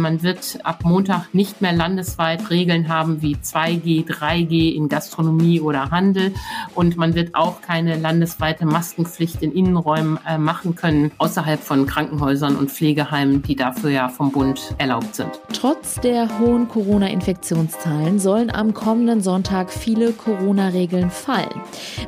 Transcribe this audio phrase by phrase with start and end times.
[0.00, 5.90] Man wird ab Montag nicht mehr landesweit Regeln haben wie 2G, 3G in Gastronomie oder
[5.90, 6.32] Handel.
[6.74, 12.56] Und man wird auch keine landesweite Maskenpflicht in Innenräumen äh, machen können, außerhalb von Krankenhäusern
[12.56, 15.30] und Pflegeheimen, die dafür ja vom Bund erlaubt sind.
[15.52, 21.60] Trotz der hohen Corona-Infektionszahlen sollen am kommenden Sonntag viele Corona-Regeln fallen.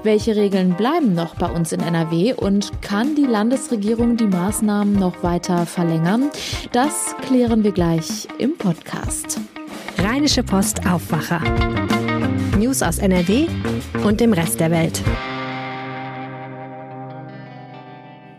[0.02, 5.22] Welche Regeln bleiben noch bei uns in NRW und kann die Landesregierung die Maßnahmen noch
[5.22, 6.30] weiter verlängern?
[6.72, 9.38] Das klären wir gleich im Podcast.
[9.98, 11.38] Rheinische Post Aufwacher.
[12.58, 13.46] News aus NRW
[14.04, 15.00] und dem Rest der Welt.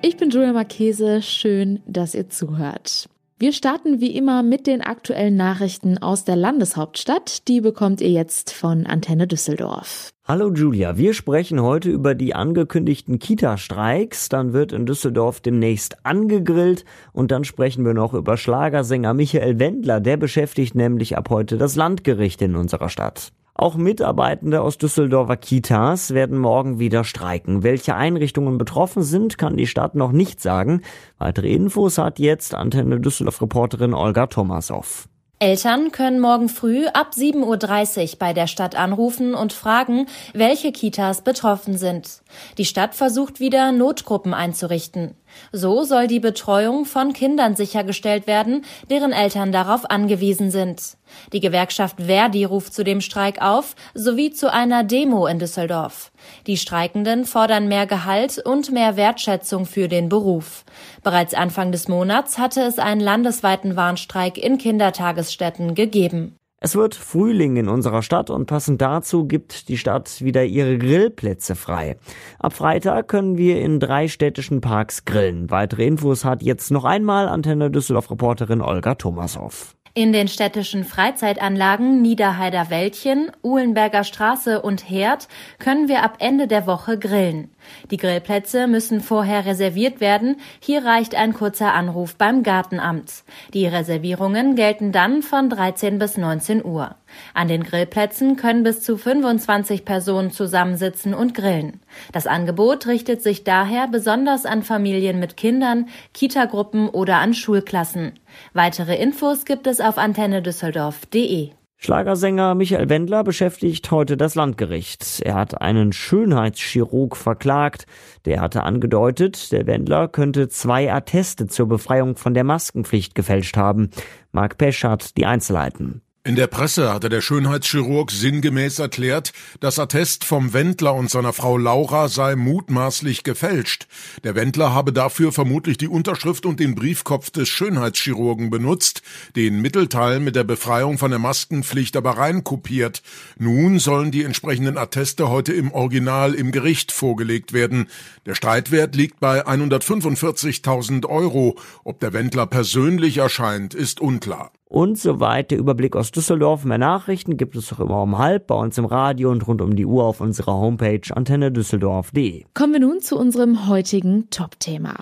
[0.01, 1.21] Ich bin Julia Marchese.
[1.21, 3.07] Schön, dass ihr zuhört.
[3.41, 7.47] Wir starten wie immer mit den aktuellen Nachrichten aus der Landeshauptstadt.
[7.47, 10.09] Die bekommt ihr jetzt von Antenne Düsseldorf.
[10.27, 14.27] Hallo Julia, wir sprechen heute über die angekündigten Kita-Streiks.
[14.27, 20.01] Dann wird in Düsseldorf demnächst angegrillt und dann sprechen wir noch über Schlagersänger Michael Wendler.
[20.01, 23.31] Der beschäftigt nämlich ab heute das Landgericht in unserer Stadt.
[23.59, 27.61] Auch Mitarbeitende aus Düsseldorfer Kitas werden morgen wieder streiken.
[27.61, 30.81] Welche Einrichtungen betroffen sind, kann die Stadt noch nicht sagen.
[31.17, 35.09] Weitere Infos hat jetzt Antenne Düsseldorf Reporterin Olga Thomasow.
[35.39, 41.21] Eltern können morgen früh ab 7.30 Uhr bei der Stadt anrufen und fragen, welche Kitas
[41.21, 42.21] betroffen sind.
[42.57, 45.15] Die Stadt versucht wieder Notgruppen einzurichten.
[45.51, 50.97] So soll die Betreuung von Kindern sichergestellt werden, deren Eltern darauf angewiesen sind.
[51.33, 56.11] Die Gewerkschaft Verdi ruft zu dem Streik auf, sowie zu einer Demo in Düsseldorf.
[56.47, 60.63] Die Streikenden fordern mehr Gehalt und mehr Wertschätzung für den Beruf.
[61.03, 66.38] Bereits Anfang des Monats hatte es einen landesweiten Warnstreik in Kindertagesstätten gegeben.
[66.61, 71.55] Es wird Frühling in unserer Stadt und passend dazu gibt die Stadt wieder ihre Grillplätze
[71.55, 71.97] frei.
[72.37, 75.49] Ab Freitag können wir in drei städtischen Parks grillen.
[75.49, 79.75] Weitere Infos hat jetzt noch einmal Antenne Düsseldorf Reporterin Olga Thomasow.
[79.95, 86.67] In den städtischen Freizeitanlagen Niederheider Wäldchen, Uhlenberger Straße und Herd können wir ab Ende der
[86.67, 87.49] Woche grillen.
[87.89, 90.37] Die Grillplätze müssen vorher reserviert werden.
[90.59, 93.23] Hier reicht ein kurzer Anruf beim Gartenamt.
[93.53, 96.95] Die Reservierungen gelten dann von 13 bis 19 Uhr.
[97.33, 101.79] An den Grillplätzen können bis zu 25 Personen zusammensitzen und grillen.
[102.11, 108.13] Das Angebot richtet sich daher besonders an Familien mit Kindern, Kitagruppen oder an Schulklassen.
[108.53, 111.51] Weitere Infos gibt es auf antennedüsseldorf.de.
[111.81, 115.21] Schlagersänger Michael Wendler beschäftigt heute das Landgericht.
[115.21, 117.85] Er hat einen Schönheitschirurg verklagt.
[118.25, 123.91] Der hatte angedeutet, der Wendler könnte zwei Atteste zur Befreiung von der Maskenpflicht gefälscht haben.
[124.33, 126.01] Marc Pesch hat die Einzelheiten.
[126.25, 129.31] In der Presse hatte der Schönheitschirurg sinngemäß erklärt,
[129.61, 133.87] das Attest vom Wendler und seiner Frau Laura sei mutmaßlich gefälscht.
[134.25, 139.01] Der Wendler habe dafür vermutlich die Unterschrift und den Briefkopf des Schönheitschirurgen benutzt,
[139.37, 143.01] den Mittelteil mit der Befreiung von der Maskenpflicht aber reinkopiert.
[143.37, 147.87] Nun sollen die entsprechenden Atteste heute im Original im Gericht vorgelegt werden.
[148.25, 151.57] Der Streitwert liegt bei 145.000 Euro.
[151.85, 154.51] Ob der Wendler persönlich erscheint, ist unklar.
[154.71, 156.63] Und soweit der Überblick aus Düsseldorf.
[156.63, 159.75] Mehr Nachrichten gibt es auch immer um halb bei uns im Radio und rund um
[159.75, 162.45] die Uhr auf unserer Homepage antennedüsseldorf.de.
[162.53, 164.93] Kommen wir nun zu unserem heutigen Top-Thema.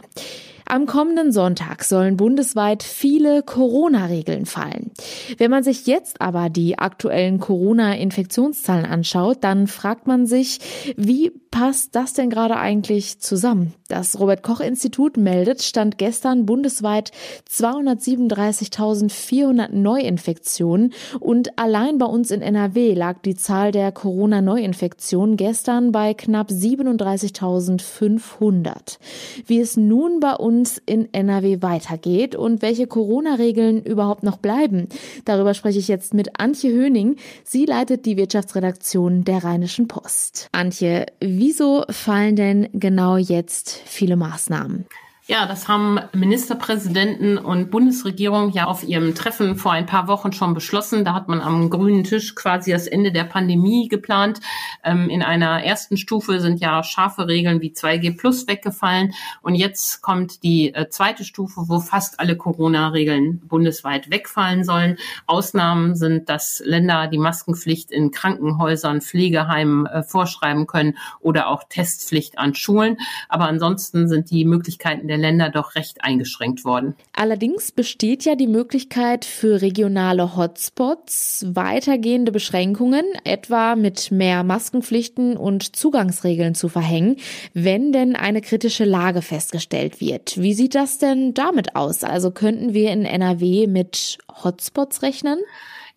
[0.69, 4.91] Am kommenden Sonntag sollen bundesweit viele Corona-Regeln fallen.
[5.37, 10.59] Wenn man sich jetzt aber die aktuellen Corona-Infektionszahlen anschaut, dann fragt man sich,
[10.97, 13.73] wie passt das denn gerade eigentlich zusammen?
[13.87, 17.11] Das Robert Koch Institut meldet, stand gestern bundesweit
[17.49, 26.13] 237.400 Neuinfektionen und allein bei uns in NRW lag die Zahl der Corona-Neuinfektionen gestern bei
[26.13, 28.97] knapp 37.500.
[29.45, 34.87] Wie es nun bei uns in NRW weitergeht und welche Corona-Regeln überhaupt noch bleiben.
[35.25, 37.17] Darüber spreche ich jetzt mit Antje Höning.
[37.43, 40.49] Sie leitet die Wirtschaftsredaktion der Rheinischen Post.
[40.51, 41.05] Antje,
[41.47, 44.85] wieso fallen denn genau jetzt viele Maßnahmen?
[45.29, 50.53] Ja, das haben Ministerpräsidenten und Bundesregierung ja auf ihrem Treffen vor ein paar Wochen schon
[50.53, 51.03] beschlossen.
[51.03, 54.39] Da hat man am grünen Tisch quasi das Ende der Pandemie geplant.
[54.85, 59.13] Ähm, in einer ersten Stufe sind ja scharfe Regeln wie 2G Plus weggefallen.
[59.41, 64.95] Und jetzt kommt die äh, zweite Stufe, wo fast alle Corona-Regeln bundesweit wegfallen sollen.
[65.25, 72.37] Ausnahmen sind, dass Länder die Maskenpflicht in Krankenhäusern, Pflegeheimen äh, vorschreiben können oder auch Testpflicht
[72.37, 72.95] an Schulen.
[73.27, 76.95] Aber ansonsten sind die Möglichkeiten der der Länder doch recht eingeschränkt worden.
[77.13, 85.75] Allerdings besteht ja die Möglichkeit für regionale Hotspots weitergehende Beschränkungen, etwa mit mehr Maskenpflichten und
[85.75, 87.17] Zugangsregeln zu verhängen,
[87.53, 90.39] wenn denn eine kritische Lage festgestellt wird.
[90.39, 92.03] Wie sieht das denn damit aus?
[92.03, 95.39] Also könnten wir in NRW mit Hotspots rechnen?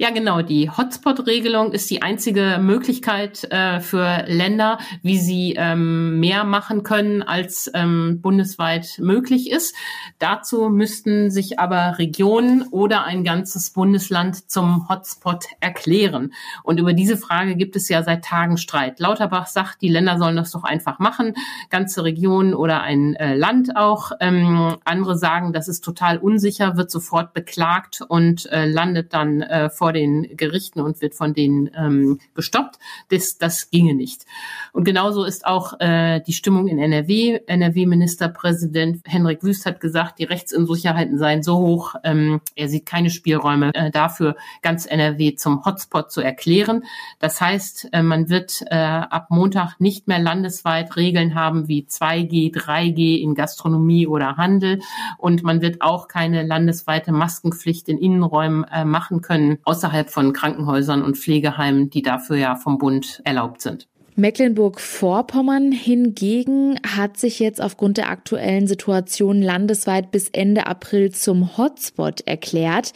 [0.00, 0.40] Ja, genau.
[0.40, 7.22] Die Hotspot-Regelung ist die einzige Möglichkeit äh, für Länder, wie sie ähm, mehr machen können,
[7.22, 9.76] als ähm, bundesweit möglich ist.
[10.18, 16.32] Dazu müssten sich aber Regionen oder ein ganzes Bundesland zum Hotspot erklären.
[16.62, 19.00] Und über diese Frage gibt es ja seit Tagen Streit.
[19.00, 21.34] Lauterbach sagt, die Länder sollen das doch einfach machen,
[21.68, 24.12] ganze Regionen oder ein äh, Land auch.
[24.20, 29.68] Ähm, andere sagen, das ist total unsicher, wird sofort beklagt und äh, landet dann äh,
[29.68, 32.78] vor vor den Gerichten und wird von denen ähm, gestoppt.
[33.10, 34.24] Das, das ginge nicht.
[34.72, 37.40] Und genauso ist auch äh, die Stimmung in NRW.
[37.44, 43.74] NRW-Ministerpräsident Henrik Wüst hat gesagt, die Rechtsunsicherheiten seien so hoch, ähm, er sieht keine Spielräume
[43.74, 46.84] äh, dafür, ganz NRW zum Hotspot zu erklären.
[47.18, 52.54] Das heißt, äh, man wird äh, ab Montag nicht mehr landesweit Regeln haben wie 2G,
[52.54, 54.78] 3G in Gastronomie oder Handel.
[55.18, 61.02] Und man wird auch keine landesweite Maskenpflicht in Innenräumen äh, machen können, außerhalb von Krankenhäusern
[61.02, 63.88] und Pflegeheimen, die dafür ja vom Bund erlaubt sind.
[64.16, 72.20] Mecklenburg-Vorpommern hingegen hat sich jetzt aufgrund der aktuellen Situation landesweit bis Ende April zum Hotspot
[72.26, 72.92] erklärt.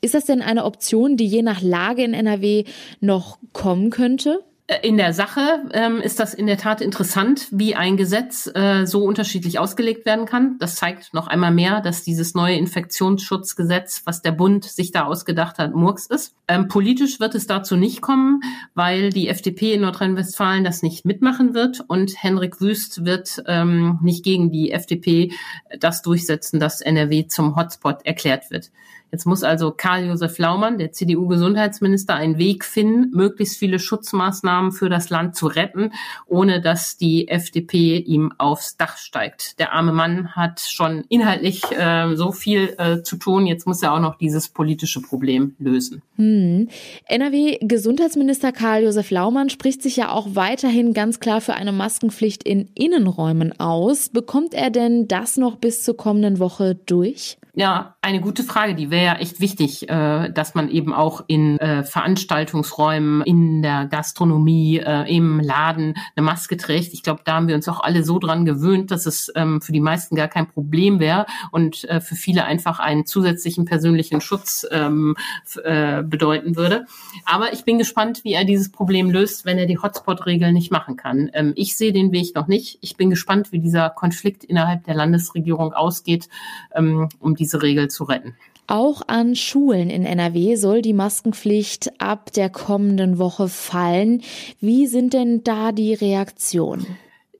[0.00, 2.64] Ist das denn eine Option, die je nach Lage in NRW
[3.00, 4.42] noch kommen könnte?
[4.66, 8.86] Äh, in der Sache ähm, ist das in der Tat interessant, wie ein Gesetz äh,
[8.86, 10.56] so unterschiedlich ausgelegt werden kann.
[10.58, 15.58] Das zeigt noch einmal mehr, dass dieses neue Infektionsschutzgesetz, was der Bund sich da ausgedacht
[15.58, 16.34] hat, Murks ist.
[16.48, 18.40] Ähm, politisch wird es dazu nicht kommen,
[18.74, 24.24] weil die FDP in Nordrhein-Westfalen das nicht mitmachen wird und Henrik Wüst wird ähm, nicht
[24.24, 25.32] gegen die FDP
[25.78, 28.70] das durchsetzen, dass NRW zum Hotspot erklärt wird.
[29.14, 35.08] Jetzt muss also Karl-Josef Laumann, der CDU-Gesundheitsminister, einen Weg finden, möglichst viele Schutzmaßnahmen für das
[35.08, 35.92] Land zu retten,
[36.26, 39.60] ohne dass die FDP ihm aufs Dach steigt.
[39.60, 43.46] Der arme Mann hat schon inhaltlich äh, so viel äh, zu tun.
[43.46, 46.02] Jetzt muss er auch noch dieses politische Problem lösen.
[46.16, 46.68] Hm.
[47.06, 53.60] NRW-Gesundheitsminister Karl-Josef Laumann spricht sich ja auch weiterhin ganz klar für eine Maskenpflicht in Innenräumen
[53.60, 54.08] aus.
[54.08, 57.38] Bekommt er denn das noch bis zur kommenden Woche durch?
[57.56, 58.74] Ja, eine gute Frage.
[58.74, 63.86] Die wäre ja echt wichtig, äh, dass man eben auch in äh, Veranstaltungsräumen, in der
[63.86, 66.92] Gastronomie, äh, im Laden eine Maske trägt.
[66.94, 69.70] Ich glaube, da haben wir uns auch alle so dran gewöhnt, dass es ähm, für
[69.70, 74.66] die meisten gar kein Problem wäre und äh, für viele einfach einen zusätzlichen persönlichen Schutz
[74.72, 75.14] ähm,
[75.62, 76.86] äh, bedeuten würde.
[77.24, 80.96] Aber ich bin gespannt, wie er dieses Problem löst, wenn er die Hotspot-Regeln nicht machen
[80.96, 81.30] kann.
[81.32, 82.78] Ähm, ich sehe den Weg noch nicht.
[82.80, 86.28] Ich bin gespannt, wie dieser Konflikt innerhalb der Landesregierung ausgeht,
[86.74, 88.34] ähm, um die diese Regel zu retten.
[88.66, 94.22] Auch an Schulen in NRW soll die Maskenpflicht ab der kommenden Woche fallen.
[94.60, 96.86] Wie sind denn da die Reaktionen?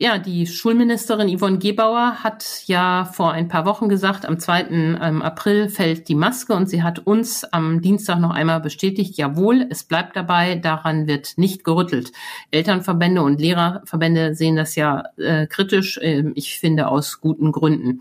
[0.00, 4.62] Ja, die Schulministerin Yvonne Gebauer hat ja vor ein paar Wochen gesagt, am 2.
[4.70, 9.69] Ähm, April fällt die Maske und sie hat uns am Dienstag noch einmal bestätigt, jawohl,
[9.70, 12.11] es bleibt dabei, daran wird nicht gerüttelt.
[12.50, 18.00] Elternverbände und Lehrerverbände sehen das ja äh, kritisch, äh, ich finde aus guten Gründen.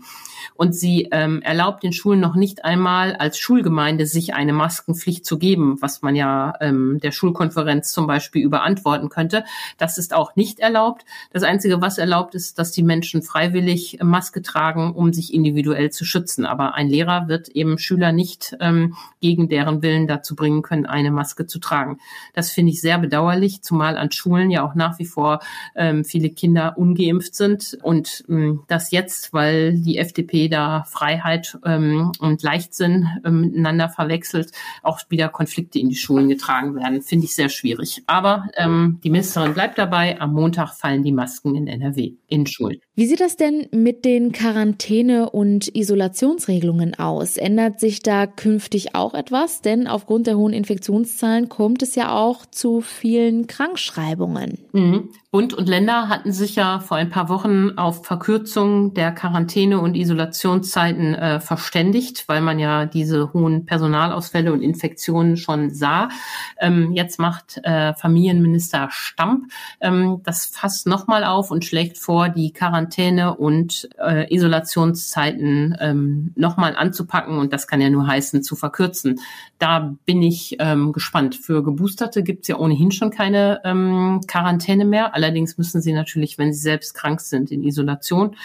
[0.56, 5.38] Und sie ähm, erlaubt den Schulen noch nicht einmal als Schulgemeinde sich eine Maskenpflicht zu
[5.38, 9.44] geben, was man ja ähm, der Schulkonferenz zum Beispiel überantworten könnte.
[9.78, 11.04] Das ist auch nicht erlaubt.
[11.32, 16.06] Das Einzige, was erlaubt ist, dass die Menschen freiwillig Maske tragen, um sich individuell zu
[16.06, 16.46] schützen.
[16.46, 21.10] Aber ein Lehrer wird eben Schüler nicht ähm, gegen deren Willen dazu bringen können, eine
[21.10, 21.98] Maske zu tragen.
[22.32, 25.40] Das finde ich sehr bedauerlich, zumal an Schulen ja auch nach wie vor
[25.76, 32.12] ähm, viele Kinder ungeimpft sind und ähm, das jetzt, weil die FDP da Freiheit ähm,
[32.18, 37.34] und Leichtsinn ähm, miteinander verwechselt, auch wieder Konflikte in die Schulen getragen werden, finde ich
[37.34, 38.02] sehr schwierig.
[38.06, 42.78] Aber ähm, die Ministerin bleibt dabei, am Montag fallen die Masken in NRW in Schulen.
[42.94, 47.36] Wie sieht das denn mit den Quarantäne- und Isolationsregelungen aus?
[47.36, 49.60] Ändert sich da künftig auch etwas?
[49.60, 54.58] Denn aufgrund der hohen Infektionszahlen kommt es ja auch zu vielen Krankschreibungen.
[54.72, 55.10] Mhm.
[55.34, 59.96] Bund und Länder hatten sich ja vor ein paar Wochen auf Verkürzung der Quarantäne- und
[59.96, 66.08] Isolationszeiten äh, verständigt, weil man ja diese hohen Personalausfälle und Infektionen schon sah.
[66.60, 69.50] Ähm, jetzt macht äh, Familienminister Stamp
[69.80, 76.76] ähm, das fast nochmal auf und schlägt vor, die Quarantäne- und äh, Isolationszeiten ähm, nochmal
[76.76, 77.38] anzupacken.
[77.38, 79.18] Und das kann ja nur heißen, zu verkürzen.
[79.58, 81.34] Da bin ich ähm, gespannt.
[81.34, 85.12] Für Geboosterte gibt es ja ohnehin schon keine ähm, Quarantäne mehr.
[85.24, 88.36] Allerdings müssen sie natürlich, wenn sie selbst krank sind, in Isolation.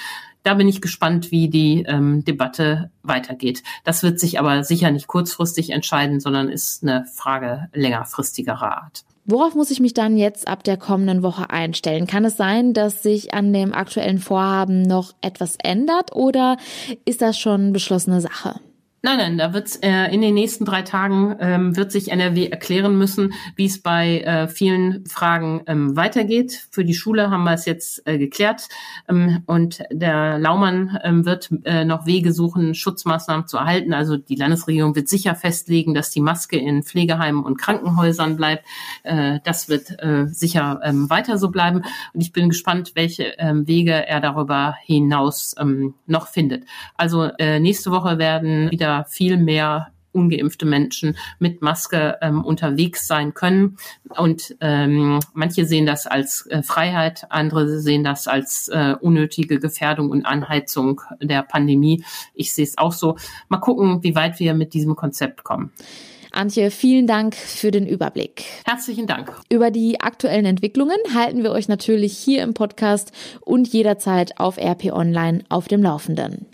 [0.44, 3.62] da bin ich gespannt, wie die ähm, Debatte weitergeht.
[3.84, 9.04] Das wird sich aber sicher nicht kurzfristig entscheiden, sondern ist eine Frage längerfristigerer Art.
[9.26, 12.08] Worauf muss ich mich dann jetzt ab der kommenden Woche einstellen?
[12.08, 16.58] Kann es sein, dass sich an dem aktuellen Vorhaben noch etwas ändert oder
[17.04, 18.56] ist das schon beschlossene Sache?
[19.02, 22.98] Nein, nein, da wird äh, in den nächsten drei Tagen ähm, wird sich NRW erklären
[22.98, 26.68] müssen, wie es bei äh, vielen Fragen ähm, weitergeht.
[26.70, 28.68] Für die Schule haben wir es jetzt äh, geklärt
[29.08, 33.94] ähm, und der Laumann ähm, wird äh, noch Wege suchen, Schutzmaßnahmen zu erhalten.
[33.94, 38.66] Also die Landesregierung wird sicher festlegen, dass die Maske in Pflegeheimen und Krankenhäusern bleibt.
[39.04, 43.66] Äh, das wird äh, sicher ähm, weiter so bleiben und ich bin gespannt, welche ähm,
[43.66, 46.66] Wege er darüber hinaus ähm, noch findet.
[46.98, 53.06] Also äh, nächste Woche werden wieder wieder viel mehr ungeimpfte Menschen mit Maske ähm, unterwegs
[53.06, 53.78] sein können.
[54.18, 60.10] Und ähm, manche sehen das als äh, Freiheit, andere sehen das als äh, unnötige Gefährdung
[60.10, 62.04] und Anheizung der Pandemie.
[62.34, 63.18] Ich sehe es auch so.
[63.50, 65.72] Mal gucken, wie weit wir mit diesem Konzept kommen.
[66.32, 68.46] Antje, vielen Dank für den Überblick.
[68.66, 69.32] Herzlichen Dank.
[69.50, 74.92] Über die aktuellen Entwicklungen halten wir euch natürlich hier im Podcast und jederzeit auf RP
[74.92, 76.48] Online auf dem Laufenden.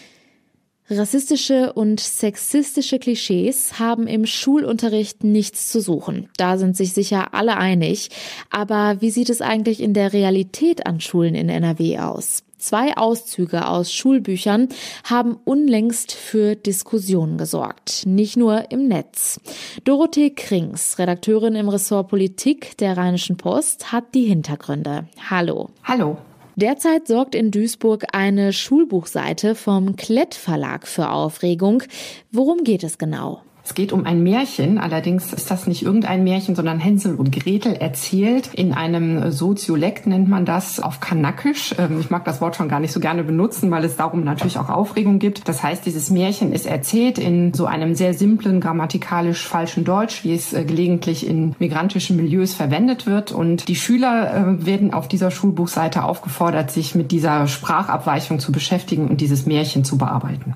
[0.87, 6.29] Rassistische und sexistische Klischees haben im Schulunterricht nichts zu suchen.
[6.37, 8.09] Da sind sich sicher alle einig.
[8.51, 12.43] Aber wie sieht es eigentlich in der Realität an Schulen in NRW aus?
[12.59, 14.69] Zwei Auszüge aus Schulbüchern
[15.03, 19.39] haben unlängst für Diskussionen gesorgt, nicht nur im Netz.
[19.83, 25.07] Dorothee Krings, Redakteurin im Ressort Politik der Rheinischen Post, hat die Hintergründe.
[25.29, 25.69] Hallo.
[25.83, 26.17] Hallo.
[26.57, 31.83] Derzeit sorgt in Duisburg eine Schulbuchseite vom Klett Verlag für Aufregung.
[32.31, 33.41] Worum geht es genau?
[33.65, 37.73] Es geht um ein Märchen, allerdings ist das nicht irgendein Märchen, sondern Hänsel und Gretel
[37.73, 41.73] erzählt in einem Soziolekt nennt man das auf Kanakisch.
[41.79, 44.59] Ähm, ich mag das Wort schon gar nicht so gerne benutzen, weil es darum natürlich
[44.59, 45.47] auch Aufregung gibt.
[45.49, 50.35] Das heißt, dieses Märchen ist erzählt in so einem sehr simplen, grammatikalisch falschen Deutsch, wie
[50.35, 53.31] es äh, gelegentlich in migrantischen Milieus verwendet wird.
[53.31, 59.07] Und die Schüler äh, werden auf dieser Schulbuchseite aufgefordert, sich mit dieser Sprachabweichung zu beschäftigen
[59.07, 60.53] und dieses Märchen zu bearbeiten.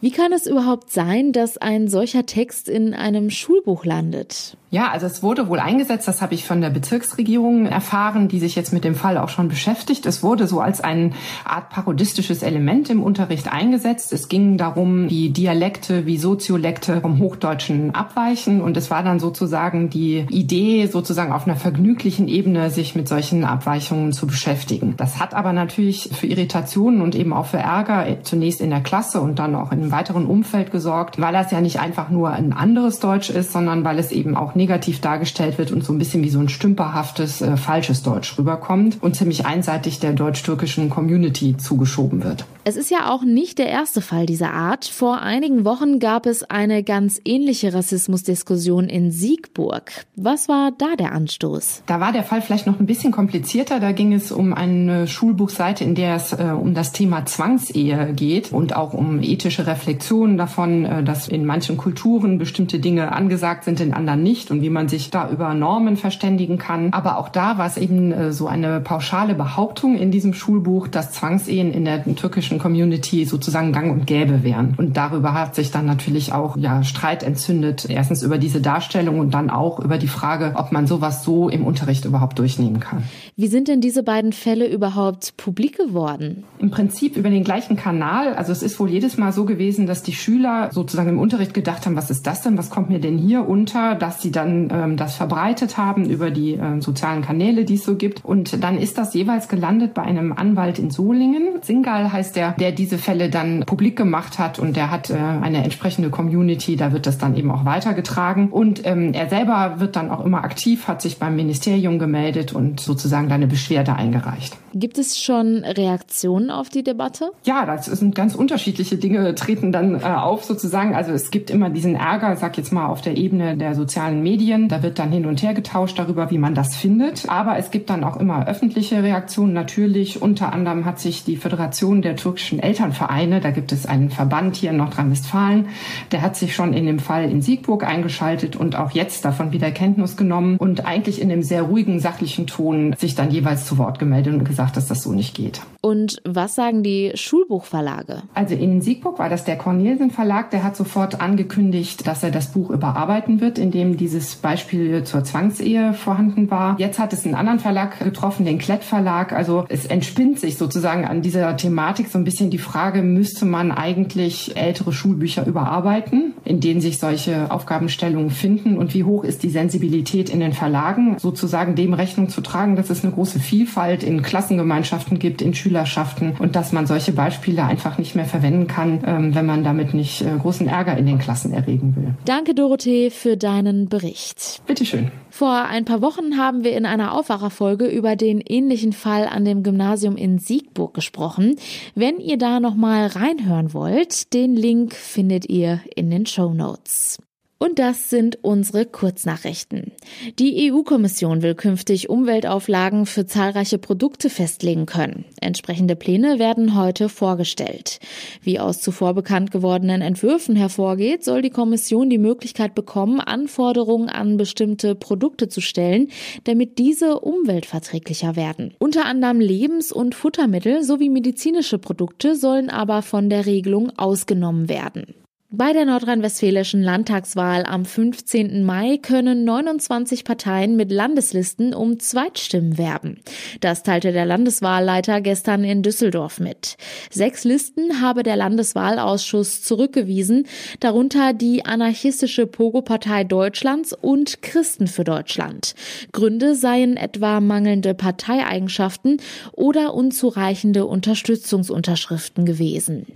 [0.00, 4.56] Wie kann es überhaupt sein, dass ein solcher Text in einem Schulbuch landet?
[4.68, 8.56] Ja, also es wurde wohl eingesetzt, das habe ich von der Bezirksregierung erfahren, die sich
[8.56, 10.06] jetzt mit dem Fall auch schon beschäftigt.
[10.06, 11.12] Es wurde so als eine
[11.44, 14.12] Art parodistisches Element im Unterricht eingesetzt.
[14.12, 19.88] Es ging darum, wie Dialekte, wie Soziolekte vom Hochdeutschen abweichen und es war dann sozusagen
[19.88, 24.94] die Idee, sozusagen auf einer vergnüglichen Ebene sich mit solchen Abweichungen zu beschäftigen.
[24.96, 29.20] Das hat aber natürlich für Irritationen und eben auch für Ärger zunächst in der Klasse
[29.20, 32.98] und dann auch im weiteren Umfeld gesorgt, weil das ja nicht einfach nur ein anderes
[32.98, 36.30] Deutsch ist, sondern weil es eben auch negativ dargestellt wird und so ein bisschen wie
[36.30, 42.44] so ein stümperhaftes, äh, falsches Deutsch rüberkommt und ziemlich einseitig der deutsch-türkischen Community zugeschoben wird.
[42.68, 44.86] Es ist ja auch nicht der erste Fall dieser Art.
[44.86, 50.04] Vor einigen Wochen gab es eine ganz ähnliche Rassismusdiskussion in Siegburg.
[50.16, 51.84] Was war da der Anstoß?
[51.86, 53.78] Da war der Fall vielleicht noch ein bisschen komplizierter.
[53.78, 58.50] Da ging es um eine Schulbuchseite, in der es äh, um das Thema Zwangsehe geht
[58.50, 63.78] und auch um ethische Reflexionen davon, äh, dass in manchen Kulturen bestimmte Dinge angesagt sind,
[63.78, 66.92] in anderen nicht und wie man sich da über Normen verständigen kann.
[66.92, 71.12] Aber auch da war es eben äh, so eine pauschale Behauptung in diesem Schulbuch, dass
[71.12, 74.74] Zwangsehen in der türkischen Community sozusagen gang und gäbe wären.
[74.76, 77.86] Und darüber hat sich dann natürlich auch ja, Streit entzündet.
[77.88, 81.64] Erstens über diese Darstellung und dann auch über die Frage, ob man sowas so im
[81.64, 83.04] Unterricht überhaupt durchnehmen kann.
[83.36, 86.44] Wie sind denn diese beiden Fälle überhaupt publik geworden?
[86.58, 88.34] Im Prinzip über den gleichen Kanal.
[88.34, 91.86] Also es ist wohl jedes Mal so gewesen, dass die Schüler sozusagen im Unterricht gedacht
[91.86, 92.56] haben, was ist das denn?
[92.56, 93.94] Was kommt mir denn hier unter?
[93.94, 97.96] Dass sie dann ähm, das verbreitet haben über die äh, sozialen Kanäle, die es so
[97.96, 98.24] gibt.
[98.24, 101.60] Und dann ist das jeweils gelandet bei einem Anwalt in Solingen.
[101.62, 105.64] Singal heißt der, der diese Fälle dann publik gemacht hat und der hat äh, eine
[105.64, 106.76] entsprechende Community.
[106.76, 108.50] Da wird das dann eben auch weitergetragen.
[108.50, 112.80] Und ähm, er selber wird dann auch immer aktiv, hat sich beim Ministerium gemeldet und
[112.80, 114.56] sozusagen eine Beschwerde eingereicht.
[114.74, 117.30] Gibt es schon Reaktionen auf die Debatte?
[117.44, 120.94] Ja, das sind ganz unterschiedliche Dinge treten dann äh, auf sozusagen.
[120.94, 124.68] Also es gibt immer diesen Ärger, sag jetzt mal auf der Ebene der sozialen Medien.
[124.68, 127.28] Da wird dann hin und her getauscht darüber, wie man das findet.
[127.28, 130.20] Aber es gibt dann auch immer öffentliche Reaktionen natürlich.
[130.20, 134.70] Unter anderem hat sich die Föderation der türkischen Elternvereine, da gibt es einen Verband hier
[134.70, 135.68] in Nordrhein-Westfalen,
[136.12, 139.70] der hat sich schon in dem Fall in Siegburg eingeschaltet und auch jetzt davon wieder
[139.70, 143.98] Kenntnis genommen und eigentlich in einem sehr ruhigen, sachlichen Ton sich dann jeweils zu Wort
[143.98, 145.62] gemeldet und gesagt, dass das so nicht geht.
[145.80, 148.24] Und was sagen die Schulbuchverlage?
[148.34, 152.52] Also in Siegburg war das der Cornelsen Verlag, der hat sofort angekündigt, dass er das
[152.52, 156.76] Buch überarbeiten wird, in dem dieses Beispiel zur Zwangsehe vorhanden war.
[156.78, 159.32] Jetzt hat es einen anderen Verlag getroffen, den Klett Verlag.
[159.32, 163.72] Also es entspinnt sich sozusagen an dieser Thematik so ein bisschen die Frage, müsste man
[163.72, 169.48] eigentlich ältere Schulbücher überarbeiten, in denen sich solche Aufgabenstellungen finden und wie hoch ist die
[169.48, 174.22] Sensibilität in den Verlagen, sozusagen dem Rechnung zu tragen, dass es eine große Vielfalt in
[174.22, 179.34] Klassengemeinschaften gibt, in Schülerschaften und dass man solche Beispiele einfach nicht mehr verwenden kann, ähm,
[179.34, 182.14] wenn man damit nicht äh, großen Ärger in den Klassen erregen will.
[182.24, 184.60] Danke, Dorothee, für deinen Bericht.
[184.66, 185.10] Bitteschön.
[185.36, 189.62] Vor ein paar Wochen haben wir in einer Aufwacherfolge über den ähnlichen Fall an dem
[189.62, 191.56] Gymnasium in Siegburg gesprochen.
[191.94, 197.18] Wenn ihr da noch mal reinhören wollt, den Link findet ihr in den Show Notes.
[197.58, 199.92] Und das sind unsere Kurznachrichten.
[200.38, 205.24] Die EU-Kommission will künftig Umweltauflagen für zahlreiche Produkte festlegen können.
[205.40, 207.98] Entsprechende Pläne werden heute vorgestellt.
[208.42, 214.36] Wie aus zuvor bekannt gewordenen Entwürfen hervorgeht, soll die Kommission die Möglichkeit bekommen, Anforderungen an
[214.36, 216.08] bestimmte Produkte zu stellen,
[216.44, 218.74] damit diese umweltverträglicher werden.
[218.78, 225.14] Unter anderem Lebens- und Futtermittel sowie medizinische Produkte sollen aber von der Regelung ausgenommen werden.
[225.50, 228.64] Bei der nordrhein-westfälischen Landtagswahl am 15.
[228.64, 233.20] Mai können 29 Parteien mit Landeslisten um Zweitstimmen werben.
[233.60, 236.76] Das teilte der Landeswahlleiter gestern in Düsseldorf mit.
[237.10, 240.48] Sechs Listen habe der Landeswahlausschuss zurückgewiesen,
[240.80, 245.76] darunter die anarchistische Pogo-Partei Deutschlands und Christen für Deutschland.
[246.10, 249.18] Gründe seien etwa mangelnde Parteieigenschaften
[249.52, 253.06] oder unzureichende Unterstützungsunterschriften gewesen.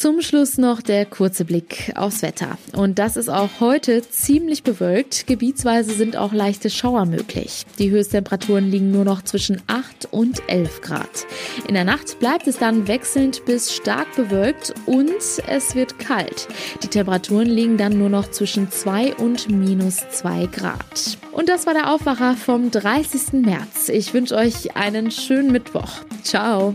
[0.00, 2.56] Zum Schluss noch der kurze Blick aufs Wetter.
[2.72, 5.26] Und das ist auch heute ziemlich bewölkt.
[5.26, 7.66] Gebietsweise sind auch leichte Schauer möglich.
[7.78, 11.26] Die Höchsttemperaturen liegen nur noch zwischen 8 und 11 Grad.
[11.68, 15.10] In der Nacht bleibt es dann wechselnd bis stark bewölkt und
[15.46, 16.48] es wird kalt.
[16.82, 21.18] Die Temperaturen liegen dann nur noch zwischen 2 und minus 2 Grad.
[21.32, 23.44] Und das war der Aufwacher vom 30.
[23.44, 23.90] März.
[23.90, 25.90] Ich wünsche euch einen schönen Mittwoch.
[26.22, 26.74] Ciao.